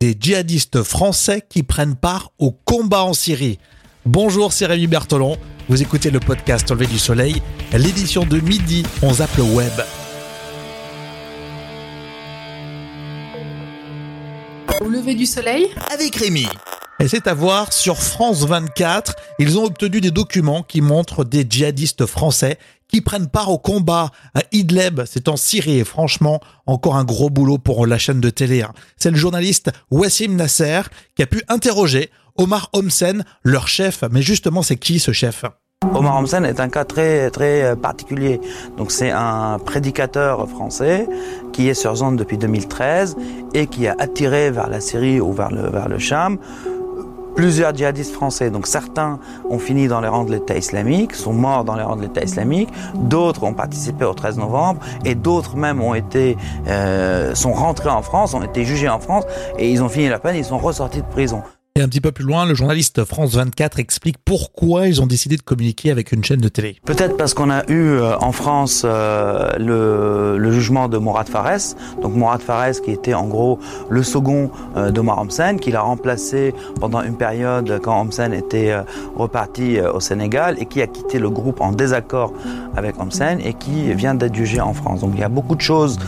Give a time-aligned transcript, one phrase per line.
[0.00, 3.58] des djihadistes français qui prennent part au combat en Syrie.
[4.04, 5.36] Bonjour, c'est Rémi Bertolon.
[5.68, 9.72] Vous écoutez le podcast Au lever du soleil, l'édition de midi, on zappe le web.
[14.80, 16.46] Au lever du soleil Avec Rémi.
[16.98, 19.16] Et c'est à voir sur France 24.
[19.38, 22.58] Ils ont obtenu des documents qui montrent des djihadistes français
[22.88, 25.80] qui prennent part au combat à Idlib, c'est en Syrie.
[25.80, 28.62] Et franchement, encore un gros boulot pour la chaîne de télé.
[28.62, 28.72] hein.
[28.96, 30.82] C'est le journaliste Wassim Nasser
[31.16, 34.02] qui a pu interroger Omar Homsen, leur chef.
[34.10, 35.44] Mais justement, c'est qui ce chef?
[35.94, 38.40] Omar Homsen est un cas très très euh, particulier.
[38.78, 41.06] Donc c'est un prédicateur français
[41.52, 43.16] qui est sur zone depuis 2013
[43.52, 46.38] et qui a attiré vers la Syrie ou vers le vers le Cham
[47.36, 48.50] plusieurs djihadistes français.
[48.50, 51.96] Donc certains ont fini dans les rangs de l'État islamique, sont morts dans les rangs
[51.96, 56.36] de l'État islamique, d'autres ont participé au 13 novembre et d'autres même ont été
[56.66, 59.24] euh, sont rentrés en France, ont été jugés en France
[59.58, 61.42] et ils ont fini la peine, ils sont ressortis de prison.
[61.76, 65.36] Et un petit peu plus loin, le journaliste France 24 explique pourquoi ils ont décidé
[65.36, 66.78] de communiquer avec une chaîne de télé.
[66.86, 69.50] Peut-être parce qu'on a eu euh, en France euh,
[70.38, 73.58] le, jugement de Mourad Fares, donc Mourad Fares qui était en gros
[73.90, 78.80] le second euh, d'Omar Homsen, qu'il a remplacé pendant une période quand Homsen était euh,
[79.14, 82.32] reparti au Sénégal et qui a quitté le groupe en désaccord
[82.74, 85.00] avec Homsen et qui vient d'être jugé en France.
[85.00, 85.98] Donc il y a beaucoup de choses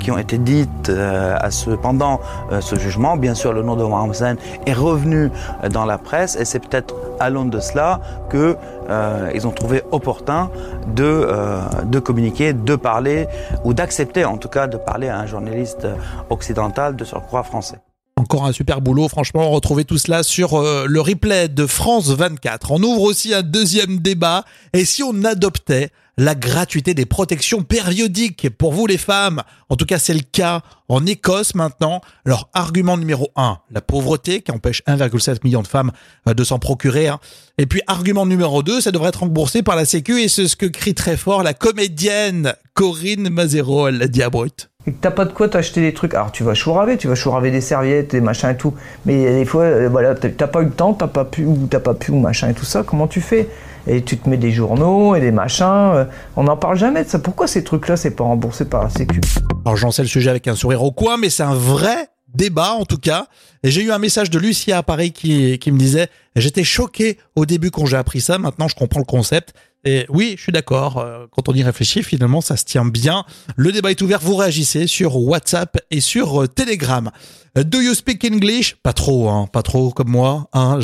[0.00, 2.20] qui ont été dites à ce, pendant
[2.60, 3.16] ce jugement.
[3.16, 6.94] Bien sûr, le nom d'Omar Homsen est revenu euh, dans la presse et c'est peut-être
[7.20, 8.56] à l'aune de cela que
[8.88, 10.50] euh, ont trouvé opportun
[10.94, 13.28] de euh, de communiquer, de parler
[13.64, 15.86] ou d'accepter en tout cas de parler à un journaliste
[16.30, 17.78] occidental de surcroît français.
[18.18, 22.72] Encore un super boulot, franchement, retrouvez tout cela sur euh, le replay de France 24.
[22.72, 28.48] On ouvre aussi un deuxième débat, et si on adoptait la gratuité des protections périodiques
[28.56, 32.00] pour vous les femmes En tout cas, c'est le cas en Écosse maintenant.
[32.24, 35.92] Alors, argument numéro 1, la pauvreté qui empêche 1,7 million de femmes
[36.28, 37.08] euh, de s'en procurer.
[37.08, 37.18] hein.
[37.58, 40.56] Et puis, argument numéro 2, ça devrait être remboursé par la Sécu, et c'est ce
[40.56, 44.70] que crie très fort la comédienne Corinne Mazero, elle l'a dit à Brut.
[44.86, 46.14] Et que t'as pas de quoi t'acheter des trucs.
[46.14, 48.74] Alors tu vas chouraver, tu vas chouraver des serviettes, des machins et tout.
[49.04, 51.80] Mais des fois, euh, voilà, t'as pas eu le temps, t'as pas pu, ou t'as
[51.80, 52.82] pas pu, ou machin et tout ça.
[52.84, 53.48] Comment tu fais?
[53.88, 55.64] Et tu te mets des journaux et des machins.
[55.94, 56.04] euh,
[56.36, 57.18] On n'en parle jamais de ça.
[57.18, 59.20] Pourquoi ces trucs-là, c'est pas remboursé par la Sécu?
[59.64, 62.72] Alors j'en sais le sujet avec un sourire au coin, mais c'est un vrai débat
[62.72, 63.26] en tout cas.
[63.64, 67.46] J'ai eu un message de Lucia à Paris qui, qui me disait J'étais choqué au
[67.46, 69.54] début quand j'ai appris ça, maintenant je comprends le concept.
[69.86, 73.24] Et oui, je suis d'accord, euh, quand on y réfléchit, finalement ça se tient bien.
[73.54, 77.12] Le débat est ouvert, vous réagissez sur WhatsApp et sur euh, Telegram.
[77.56, 78.74] Euh, Do you speak English?
[78.82, 80.48] Pas trop, hein, pas trop comme moi.
[80.54, 80.80] Hein.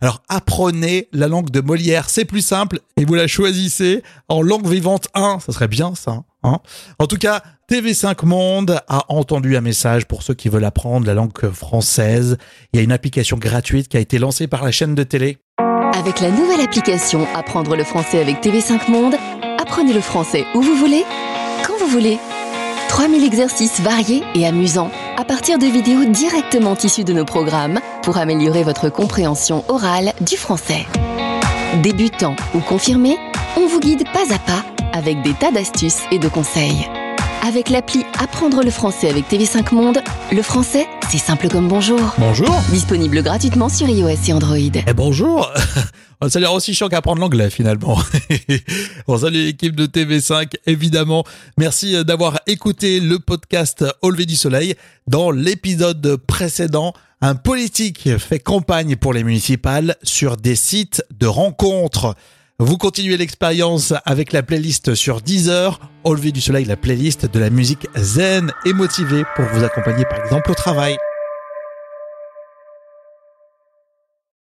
[0.00, 4.68] Alors apprenez la langue de Molière, c'est plus simple, et vous la choisissez en langue
[4.68, 6.22] vivante 1, ça serait bien ça.
[6.44, 6.60] Hein
[7.00, 11.14] en tout cas, TV5 Monde a entendu un message pour ceux qui veulent apprendre la
[11.14, 12.38] langue française.
[12.72, 15.38] Il y a une application gratuite qui a été lancée par la chaîne de télé.
[16.04, 19.14] Avec la nouvelle application Apprendre le français avec TV5 Monde,
[19.58, 21.02] apprenez le français où vous voulez,
[21.66, 22.18] quand vous voulez.
[22.90, 28.18] 3000 exercices variés et amusants à partir de vidéos directement issues de nos programmes pour
[28.18, 30.84] améliorer votre compréhension orale du français.
[31.82, 33.16] Débutant ou confirmé,
[33.56, 36.86] on vous guide pas à pas avec des tas d'astuces et de conseils.
[37.46, 39.98] Avec l'appli Apprendre le français avec TV5 Monde,
[40.32, 42.00] le français, c'est simple comme bonjour.
[42.16, 44.56] Bonjour Disponible gratuitement sur iOS et Android.
[44.56, 45.52] Et bonjour
[46.26, 47.98] Ça a l'air aussi chiant qu'apprendre l'anglais finalement.
[49.06, 51.24] bon, salut l'équipe de TV5, évidemment.
[51.58, 54.74] Merci euh, d'avoir écouté le podcast Au lever du soleil.
[55.06, 62.14] Dans l'épisode précédent, un politique fait campagne pour les municipales sur des sites de rencontres.
[62.60, 65.80] Vous continuez l'expérience avec la playlist sur Deezer.
[66.04, 70.04] Au lever du soleil, la playlist de la musique zen et motivée pour vous accompagner
[70.04, 70.96] par exemple au travail.